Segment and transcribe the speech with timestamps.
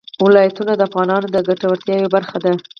[0.25, 2.51] ولایتونه د افغانانو د ګټورتیا یوه برخه ده.